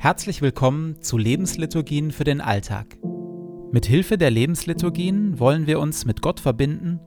Herzlich 0.00 0.42
willkommen 0.42 1.02
zu 1.02 1.18
Lebensliturgien 1.18 2.12
für 2.12 2.22
den 2.22 2.40
Alltag. 2.40 2.96
Mit 3.72 3.84
Hilfe 3.84 4.16
der 4.16 4.30
Lebensliturgien 4.30 5.40
wollen 5.40 5.66
wir 5.66 5.80
uns 5.80 6.04
mit 6.04 6.22
Gott 6.22 6.38
verbinden 6.38 7.00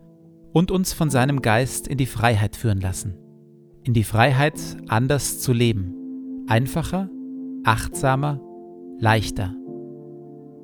und 0.51 0.71
uns 0.71 0.91
von 0.91 1.09
seinem 1.09 1.41
Geist 1.41 1.87
in 1.87 1.97
die 1.97 2.05
Freiheit 2.05 2.57
führen 2.57 2.81
lassen. 2.81 3.15
In 3.85 3.93
die 3.93 4.03
Freiheit, 4.03 4.59
anders 4.89 5.39
zu 5.39 5.53
leben. 5.53 6.43
Einfacher, 6.47 7.09
achtsamer, 7.63 8.41
leichter. 8.99 9.55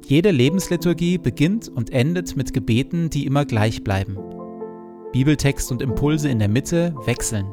Jede 0.06 0.32
Lebensliturgie 0.32 1.20
beginnt 1.20 1.70
und 1.70 1.94
endet 1.94 2.36
mit 2.36 2.54
Gebeten, 2.54 3.10
die 3.10 3.26
immer 3.26 3.46
gleich 3.46 3.86
bleiben. 3.86 4.18
Bibeltext 5.14 5.72
und 5.72 5.82
Impulse 5.82 6.28
in 6.28 6.40
der 6.40 6.50
Mitte 6.50 6.94
wechseln. 7.06 7.48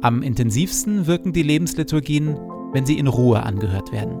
Am 0.00 0.22
intensivsten 0.22 1.06
wirken 1.06 1.34
die 1.34 1.42
Lebensliturgien, 1.42 2.38
wenn 2.72 2.86
sie 2.86 2.98
in 2.98 3.06
Ruhe 3.06 3.42
angehört 3.42 3.92
werden. 3.92 4.18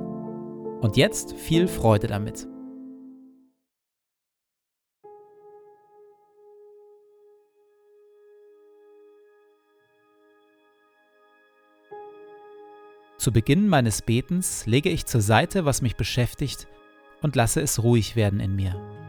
Und 0.80 0.96
jetzt 0.96 1.32
viel 1.34 1.68
Freude 1.68 2.06
damit. 2.06 2.46
Zu 13.18 13.30
Beginn 13.32 13.68
meines 13.68 14.02
Betens 14.02 14.66
lege 14.66 14.90
ich 14.90 15.06
zur 15.06 15.20
Seite, 15.20 15.64
was 15.64 15.80
mich 15.80 15.94
beschäftigt, 15.94 16.66
und 17.22 17.36
lasse 17.36 17.60
es 17.60 17.84
ruhig 17.84 18.16
werden 18.16 18.40
in 18.40 18.56
mir. 18.56 19.01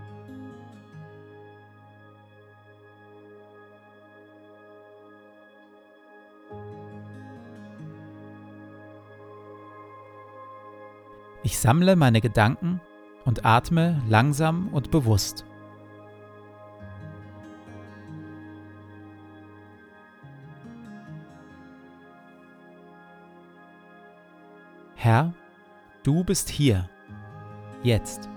Ich 11.45 11.59
sammle 11.59 11.97
meine 11.97 12.21
Gedanken 12.21 12.79
und 13.25 13.45
atme 13.45 14.01
langsam 14.07 14.69
und 14.69 14.91
bewusst. 14.91 15.45
Herr, 24.95 25.33
du 26.03 26.23
bist 26.23 26.47
hier, 26.47 26.89
jetzt. 27.83 28.29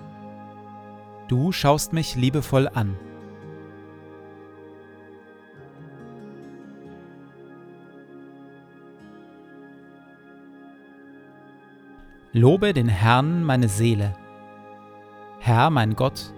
Du 1.29 1.53
schaust 1.53 1.93
mich 1.93 2.17
liebevoll 2.17 2.67
an. 2.67 2.97
Lobe 12.37 12.75
den 12.75 12.89
Herrn 12.89 13.45
meine 13.45 13.67
Seele. 13.67 14.15
Herr 15.39 15.71
mein 15.71 15.97
Gott, 15.97 16.35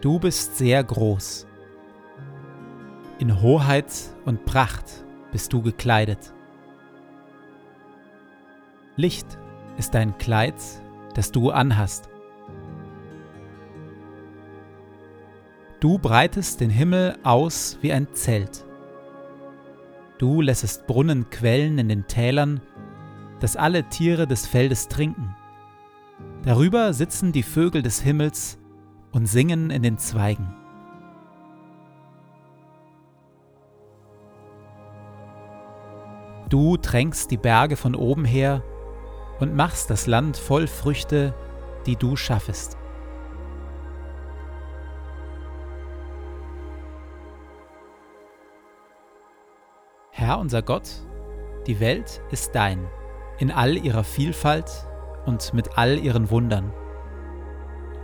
du 0.00 0.20
bist 0.20 0.56
sehr 0.56 0.84
groß. 0.84 1.48
In 3.18 3.42
Hoheit 3.42 3.92
und 4.24 4.44
Pracht 4.44 5.04
bist 5.32 5.52
du 5.52 5.62
gekleidet. 5.62 6.32
Licht 8.94 9.26
ist 9.76 9.96
dein 9.96 10.16
Kleid, 10.16 10.54
das 11.14 11.32
du 11.32 11.50
anhast. 11.50 12.08
Du 15.80 15.98
breitest 15.98 16.60
den 16.60 16.70
Himmel 16.70 17.18
aus 17.24 17.78
wie 17.80 17.92
ein 17.92 18.06
Zelt. 18.12 18.64
Du 20.18 20.40
lässest 20.40 20.86
Brunnen 20.86 21.30
quellen 21.30 21.78
in 21.78 21.88
den 21.88 22.06
Tälern 22.06 22.60
dass 23.40 23.56
alle 23.56 23.88
Tiere 23.88 24.26
des 24.26 24.46
Feldes 24.46 24.88
trinken. 24.88 25.34
Darüber 26.42 26.92
sitzen 26.92 27.32
die 27.32 27.42
Vögel 27.42 27.82
des 27.82 28.00
Himmels 28.00 28.58
und 29.12 29.26
singen 29.26 29.70
in 29.70 29.82
den 29.82 29.98
Zweigen. 29.98 30.54
Du 36.48 36.76
tränkst 36.76 37.30
die 37.32 37.36
Berge 37.36 37.76
von 37.76 37.94
oben 37.94 38.24
her 38.24 38.62
und 39.40 39.56
machst 39.56 39.90
das 39.90 40.06
Land 40.06 40.36
voll 40.36 40.68
Früchte, 40.68 41.34
die 41.86 41.96
du 41.96 42.14
schaffest. 42.14 42.78
Herr 50.10 50.38
unser 50.38 50.62
Gott, 50.62 50.88
die 51.66 51.80
Welt 51.80 52.22
ist 52.30 52.54
dein 52.54 52.86
in 53.38 53.50
all 53.50 53.76
ihrer 53.76 54.04
Vielfalt 54.04 54.70
und 55.26 55.52
mit 55.52 55.76
all 55.76 55.98
ihren 55.98 56.30
Wundern. 56.30 56.72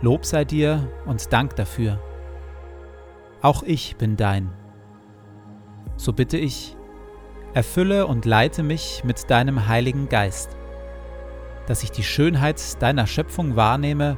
Lob 0.01 0.25
sei 0.25 0.45
dir 0.45 0.91
und 1.05 1.31
Dank 1.31 1.55
dafür. 1.55 1.99
Auch 3.41 3.63
ich 3.63 3.95
bin 3.97 4.15
dein. 4.15 4.51
So 5.95 6.13
bitte 6.13 6.37
ich, 6.37 6.75
erfülle 7.53 8.07
und 8.07 8.25
leite 8.25 8.63
mich 8.63 9.03
mit 9.03 9.29
deinem 9.29 9.67
Heiligen 9.67 10.09
Geist, 10.09 10.57
dass 11.67 11.83
ich 11.83 11.91
die 11.91 12.03
Schönheit 12.03 12.81
deiner 12.81 13.07
Schöpfung 13.07 13.55
wahrnehme 13.55 14.17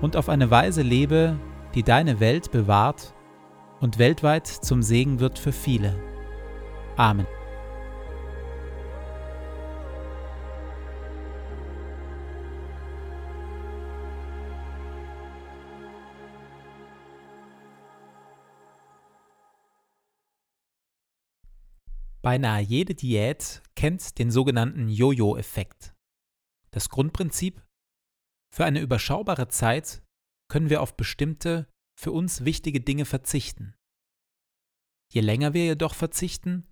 und 0.00 0.16
auf 0.16 0.28
eine 0.28 0.50
Weise 0.50 0.82
lebe, 0.82 1.36
die 1.74 1.82
deine 1.82 2.20
Welt 2.20 2.50
bewahrt 2.50 3.14
und 3.80 3.98
weltweit 3.98 4.46
zum 4.46 4.82
Segen 4.82 5.20
wird 5.20 5.38
für 5.38 5.52
viele. 5.52 5.94
Amen. 6.96 7.26
Beinahe 22.28 22.60
jede 22.60 22.94
Diät 22.94 23.62
kennt 23.74 24.18
den 24.18 24.30
sogenannten 24.30 24.90
Jojo-Effekt. 24.90 25.94
Das 26.72 26.90
Grundprinzip? 26.90 27.66
Für 28.54 28.66
eine 28.66 28.82
überschaubare 28.82 29.48
Zeit 29.48 30.02
können 30.50 30.68
wir 30.68 30.82
auf 30.82 30.94
bestimmte, 30.94 31.72
für 31.98 32.12
uns 32.12 32.44
wichtige 32.44 32.82
Dinge 32.82 33.06
verzichten. 33.06 33.74
Je 35.10 35.22
länger 35.22 35.54
wir 35.54 35.64
jedoch 35.64 35.94
verzichten, 35.94 36.70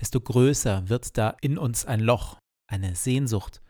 desto 0.00 0.18
größer 0.18 0.88
wird 0.88 1.18
da 1.18 1.36
in 1.42 1.58
uns 1.58 1.84
ein 1.84 2.00
Loch, 2.00 2.38
eine 2.66 2.96
Sehnsucht, 2.96 3.62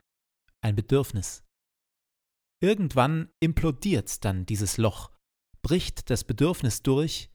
ein 0.60 0.76
Bedürfnis. 0.76 1.42
Irgendwann 2.62 3.32
implodiert 3.40 4.24
dann 4.24 4.46
dieses 4.46 4.76
Loch, 4.76 5.10
bricht 5.60 6.08
das 6.08 6.22
Bedürfnis 6.22 6.84
durch 6.84 7.32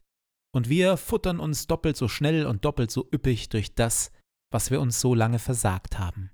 und 0.54 0.68
wir 0.68 0.96
futtern 0.96 1.40
uns 1.40 1.66
doppelt 1.66 1.96
so 1.96 2.08
schnell 2.08 2.46
und 2.46 2.64
doppelt 2.64 2.90
so 2.90 3.08
üppig 3.12 3.48
durch 3.48 3.74
das, 3.74 4.12
was 4.52 4.70
wir 4.70 4.80
uns 4.80 5.00
so 5.00 5.14
lange 5.14 5.38
versagt 5.38 5.98
haben. 5.98 6.30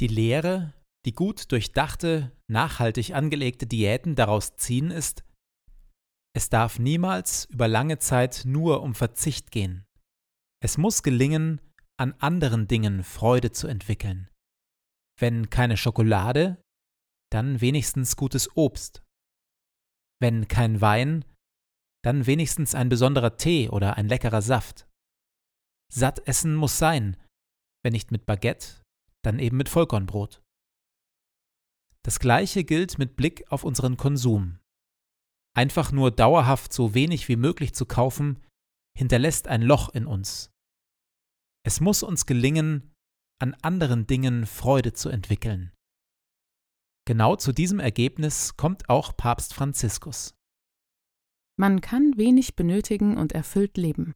Die 0.00 0.08
Lehre, 0.08 0.74
die 1.06 1.12
gut 1.12 1.50
durchdachte, 1.52 2.32
nachhaltig 2.48 3.14
angelegte 3.14 3.66
Diäten 3.66 4.14
daraus 4.14 4.56
ziehen, 4.56 4.90
ist, 4.90 5.24
es 6.34 6.48
darf 6.48 6.78
niemals 6.78 7.44
über 7.46 7.68
lange 7.68 7.98
Zeit 7.98 8.42
nur 8.46 8.82
um 8.82 8.94
Verzicht 8.94 9.50
gehen. 9.50 9.84
Es 10.62 10.78
muss 10.78 11.02
gelingen, 11.02 11.60
an 11.98 12.14
anderen 12.18 12.68
Dingen 12.68 13.04
Freude 13.04 13.52
zu 13.52 13.66
entwickeln. 13.66 14.28
Wenn 15.18 15.50
keine 15.50 15.76
Schokolade, 15.76 16.62
dann 17.30 17.60
wenigstens 17.60 18.16
gutes 18.16 18.56
Obst. 18.56 19.02
Wenn 20.20 20.48
kein 20.48 20.80
Wein, 20.80 21.24
dann 22.04 22.26
wenigstens 22.26 22.74
ein 22.74 22.88
besonderer 22.88 23.36
Tee 23.36 23.68
oder 23.68 23.96
ein 23.96 24.08
leckerer 24.08 24.42
Saft. 24.42 24.88
Satt 25.92 26.26
essen 26.26 26.54
muss 26.54 26.78
sein, 26.78 27.16
wenn 27.84 27.92
nicht 27.92 28.10
mit 28.10 28.26
Baguette, 28.26 28.82
dann 29.22 29.38
eben 29.38 29.56
mit 29.56 29.68
Vollkornbrot. 29.68 30.42
Das 32.04 32.18
gleiche 32.18 32.64
gilt 32.64 32.98
mit 32.98 33.14
Blick 33.16 33.50
auf 33.52 33.62
unseren 33.62 33.96
Konsum. 33.96 34.58
Einfach 35.54 35.92
nur 35.92 36.10
dauerhaft 36.10 36.72
so 36.72 36.94
wenig 36.94 37.28
wie 37.28 37.36
möglich 37.36 37.74
zu 37.74 37.86
kaufen, 37.86 38.42
hinterlässt 38.98 39.46
ein 39.46 39.62
Loch 39.62 39.90
in 39.90 40.06
uns. 40.06 40.50
Es 41.64 41.80
muss 41.80 42.02
uns 42.02 42.26
gelingen, 42.26 42.92
an 43.40 43.54
anderen 43.62 44.06
Dingen 44.06 44.46
Freude 44.46 44.92
zu 44.92 45.08
entwickeln. 45.08 45.72
Genau 47.06 47.36
zu 47.36 47.52
diesem 47.52 47.80
Ergebnis 47.80 48.56
kommt 48.56 48.88
auch 48.88 49.16
Papst 49.16 49.54
Franziskus. 49.54 50.34
Man 51.58 51.80
kann 51.80 52.16
wenig 52.16 52.56
benötigen 52.56 53.16
und 53.16 53.32
erfüllt 53.32 53.76
leben, 53.76 54.14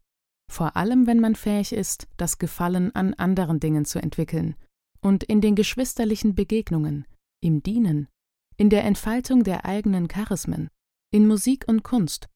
vor 0.50 0.76
allem 0.76 1.06
wenn 1.06 1.20
man 1.20 1.34
fähig 1.34 1.72
ist, 1.72 2.08
das 2.16 2.38
Gefallen 2.38 2.94
an 2.94 3.14
anderen 3.14 3.60
Dingen 3.60 3.84
zu 3.84 4.00
entwickeln 4.00 4.56
und 5.00 5.24
in 5.24 5.40
den 5.40 5.54
geschwisterlichen 5.54 6.34
Begegnungen, 6.34 7.06
im 7.42 7.62
Dienen, 7.62 8.08
in 8.56 8.70
der 8.70 8.84
Entfaltung 8.84 9.44
der 9.44 9.64
eigenen 9.64 10.08
Charismen, 10.08 10.70
in 11.12 11.26
Musik 11.26 11.66
und 11.68 11.82
Kunst, 11.82 12.28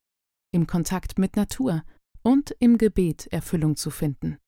im 0.53 0.67
Kontakt 0.67 1.19
mit 1.19 1.37
Natur 1.37 1.85
und 2.23 2.55
im 2.59 2.77
Gebet 2.79 3.27
Erfüllung 3.29 3.77
zu 3.77 3.91
finden. 3.91 4.39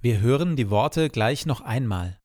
Wir 0.00 0.20
hören 0.20 0.56
die 0.56 0.70
Worte 0.70 1.08
gleich 1.08 1.46
noch 1.46 1.60
einmal. 1.60 2.20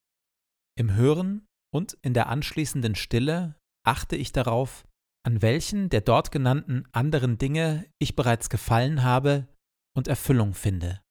Im 0.75 0.95
Hören 0.95 1.47
und 1.73 1.97
in 2.01 2.13
der 2.13 2.27
anschließenden 2.27 2.95
Stille 2.95 3.55
achte 3.85 4.15
ich 4.15 4.31
darauf, 4.31 4.85
an 5.24 5.42
welchen 5.42 5.89
der 5.89 6.01
dort 6.01 6.31
genannten 6.31 6.86
anderen 6.92 7.38
Dinge 7.38 7.86
ich 8.00 8.16
bereits 8.16 8.50
gefallen 8.50 9.04
habe 9.04 9.48
und 9.95 10.07
Erfüllung 10.07 10.54
finde. 10.54 11.01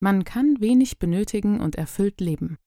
Man 0.00 0.24
kann 0.24 0.60
wenig 0.60 0.98
benötigen 0.98 1.60
und 1.60 1.76
erfüllt 1.76 2.20
leben, 2.20 2.58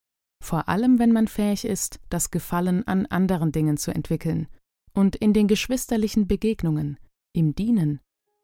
vor 0.43 0.69
allem 0.69 0.99
wenn 0.99 1.11
man 1.11 1.27
fähig 1.27 1.65
ist, 1.65 1.99
das 2.09 2.31
Gefallen 2.31 2.85
an 2.87 3.05
anderen 3.05 3.51
Dingen 3.51 3.77
zu 3.77 3.91
entwickeln 3.91 4.47
und 4.93 5.15
in 5.15 5.33
den 5.33 5.47
geschwisterlichen 5.47 6.27
Begegnungen, 6.27 6.97
im 7.33 7.53
Dienen, 7.53 7.99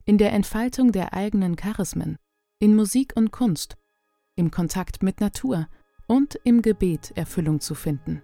in 0.05 0.17
der 0.17 0.33
Entfaltung 0.33 0.91
der 0.91 1.13
eigenen 1.13 1.55
Charismen, 1.55 2.17
in 2.59 2.75
Musik 2.75 3.13
und 3.15 3.31
Kunst, 3.31 3.77
im 4.35 4.51
Kontakt 4.51 5.01
mit 5.01 5.21
Natur 5.21 5.67
und 6.07 6.35
im 6.43 6.61
Gebet 6.61 7.11
Erfüllung 7.15 7.59
zu 7.59 7.75
finden. 7.75 8.21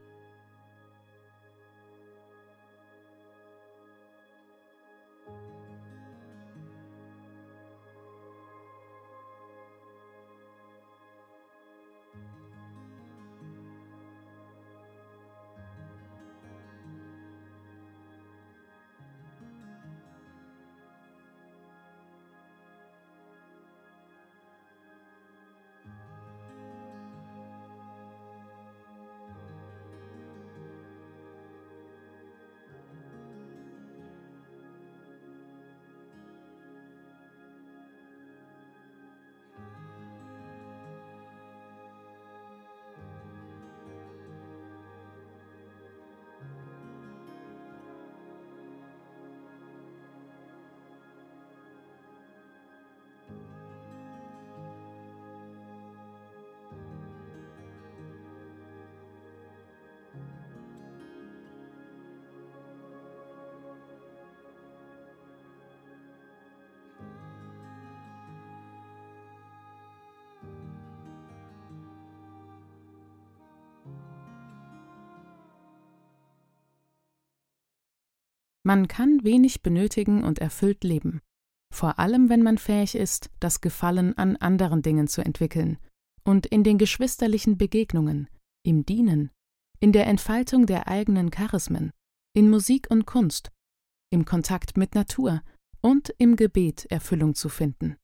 Man 78.70 78.88
kann 78.88 79.24
wenig 79.24 79.64
benötigen 79.64 80.24
und 80.24 80.38
erfüllt 80.38 80.84
leben, 80.84 81.22
vor 81.74 81.98
allem 81.98 82.30
wenn 82.30 82.44
man 82.44 82.60
fähig 82.60 82.94
ist, 82.94 83.32
das 83.40 83.62
Gefallen 83.62 84.16
an 84.16 84.36
anderen 84.36 84.84
Dingen 84.84 85.08
zu 85.08 85.26
entwickeln 85.26 85.80
und 86.24 86.46
in 86.46 86.64
den 86.64 86.78
geschwisterlichen 86.78 87.58
Begegnungen, 87.58 88.30
im 88.64 88.86
Dienen, 88.86 89.32
in 89.80 89.92
der 89.92 90.06
Entfaltung 90.06 90.68
der 90.68 90.88
eigenen 90.88 91.32
Charismen, 91.32 91.90
in 92.36 92.48
Musik 92.52 92.86
und 92.92 93.08
Kunst, 93.08 93.50
im 94.14 94.26
Kontakt 94.26 94.78
mit 94.78 94.94
Natur 94.94 95.42
und 95.82 96.14
im 96.20 96.36
Gebet 96.36 96.86
Erfüllung 96.92 97.34
zu 97.34 97.50
finden. 97.50 97.98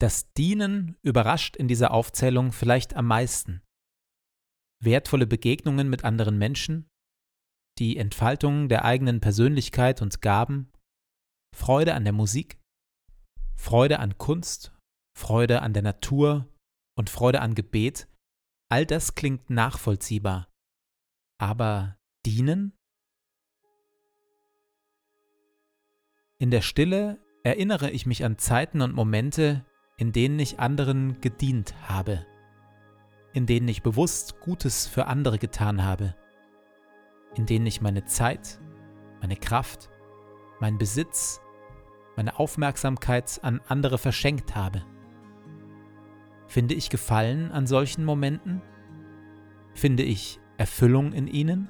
Das 0.00 0.32
Dienen 0.32 0.96
überrascht 1.02 1.56
in 1.56 1.68
dieser 1.68 1.90
Aufzählung 1.90 2.52
vielleicht 2.52 2.96
am 2.96 3.06
meisten. 3.06 3.60
Wertvolle 4.82 5.26
Begegnungen 5.26 5.90
mit 5.90 6.04
anderen 6.04 6.38
Menschen, 6.38 6.88
die 7.78 7.96
Entfaltung 7.96 8.68
der 8.68 8.84
eigenen 8.84 9.20
Persönlichkeit 9.20 10.02
und 10.02 10.20
Gaben, 10.20 10.70
Freude 11.54 11.94
an 11.94 12.04
der 12.04 12.12
Musik, 12.12 12.58
Freude 13.56 13.98
an 13.98 14.18
Kunst, 14.18 14.72
Freude 15.16 15.62
an 15.62 15.72
der 15.72 15.82
Natur? 15.82 16.48
Und 16.94 17.08
Freude 17.08 17.40
an 17.40 17.54
Gebet, 17.54 18.06
all 18.68 18.84
das 18.84 19.14
klingt 19.14 19.48
nachvollziehbar. 19.48 20.48
Aber 21.38 21.96
dienen? 22.26 22.74
In 26.38 26.50
der 26.50 26.60
Stille 26.60 27.18
erinnere 27.44 27.90
ich 27.90 28.04
mich 28.04 28.26
an 28.26 28.36
Zeiten 28.36 28.82
und 28.82 28.94
Momente, 28.94 29.64
in 29.96 30.12
denen 30.12 30.38
ich 30.38 30.60
anderen 30.60 31.20
gedient 31.22 31.74
habe, 31.88 32.26
in 33.32 33.46
denen 33.46 33.68
ich 33.68 33.82
bewusst 33.82 34.40
Gutes 34.40 34.86
für 34.86 35.06
andere 35.06 35.38
getan 35.38 35.82
habe 35.82 36.14
in 37.36 37.46
denen 37.46 37.66
ich 37.66 37.80
meine 37.80 38.04
Zeit, 38.04 38.60
meine 39.20 39.36
Kraft, 39.36 39.90
meinen 40.60 40.78
Besitz, 40.78 41.40
meine 42.16 42.38
Aufmerksamkeit 42.38 43.40
an 43.42 43.60
andere 43.66 43.98
verschenkt 43.98 44.54
habe. 44.54 44.82
Finde 46.46 46.74
ich 46.74 46.90
Gefallen 46.90 47.50
an 47.50 47.66
solchen 47.66 48.04
Momenten? 48.04 48.60
Finde 49.74 50.02
ich 50.02 50.38
Erfüllung 50.58 51.12
in 51.12 51.26
ihnen? 51.26 51.68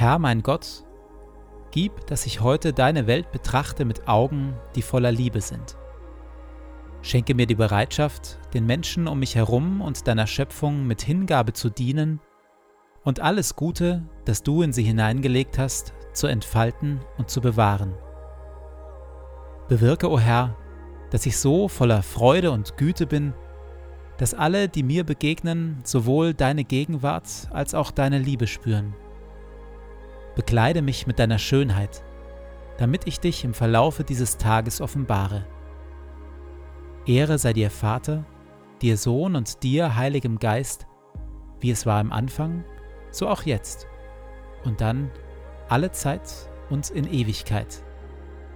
Herr 0.00 0.20
mein 0.20 0.44
Gott, 0.44 0.84
gib, 1.72 2.06
dass 2.06 2.24
ich 2.24 2.40
heute 2.40 2.72
deine 2.72 3.08
Welt 3.08 3.32
betrachte 3.32 3.84
mit 3.84 4.06
Augen, 4.06 4.54
die 4.76 4.82
voller 4.82 5.10
Liebe 5.10 5.40
sind. 5.40 5.76
Schenke 7.02 7.34
mir 7.34 7.46
die 7.46 7.56
Bereitschaft, 7.56 8.38
den 8.54 8.64
Menschen 8.64 9.08
um 9.08 9.18
mich 9.18 9.34
herum 9.34 9.80
und 9.80 10.06
deiner 10.06 10.28
Schöpfung 10.28 10.86
mit 10.86 11.02
Hingabe 11.02 11.52
zu 11.52 11.68
dienen 11.68 12.20
und 13.02 13.18
alles 13.18 13.56
Gute, 13.56 14.04
das 14.24 14.44
du 14.44 14.62
in 14.62 14.72
sie 14.72 14.84
hineingelegt 14.84 15.58
hast, 15.58 15.94
zu 16.12 16.28
entfalten 16.28 17.00
und 17.16 17.28
zu 17.28 17.40
bewahren. 17.40 17.92
Bewirke, 19.66 20.08
o 20.08 20.14
oh 20.14 20.20
Herr, 20.20 20.56
dass 21.10 21.26
ich 21.26 21.36
so 21.36 21.66
voller 21.66 22.04
Freude 22.04 22.52
und 22.52 22.76
Güte 22.76 23.08
bin, 23.08 23.34
dass 24.16 24.32
alle, 24.32 24.68
die 24.68 24.84
mir 24.84 25.02
begegnen, 25.02 25.80
sowohl 25.82 26.34
deine 26.34 26.62
Gegenwart 26.62 27.48
als 27.50 27.74
auch 27.74 27.90
deine 27.90 28.20
Liebe 28.20 28.46
spüren 28.46 28.94
bekleide 30.38 30.82
mich 30.82 31.08
mit 31.08 31.18
deiner 31.18 31.40
Schönheit, 31.40 32.04
damit 32.76 33.08
ich 33.08 33.18
dich 33.18 33.44
im 33.44 33.54
Verlaufe 33.54 34.04
dieses 34.04 34.36
Tages 34.36 34.80
offenbare. 34.80 35.44
Ehre 37.06 37.38
sei 37.38 37.52
dir 37.52 37.72
Vater, 37.72 38.24
dir 38.80 38.96
Sohn 38.96 39.34
und 39.34 39.64
dir 39.64 39.96
Heiligem 39.96 40.38
Geist, 40.38 40.86
wie 41.58 41.72
es 41.72 41.86
war 41.86 42.00
im 42.00 42.12
Anfang, 42.12 42.62
so 43.10 43.26
auch 43.26 43.42
jetzt 43.42 43.88
und 44.64 44.80
dann 44.80 45.10
alle 45.68 45.90
Zeit 45.90 46.48
und 46.70 46.88
in 46.90 47.12
Ewigkeit. 47.12 47.82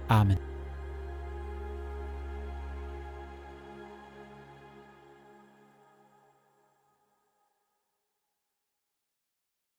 Amen. 0.07 0.52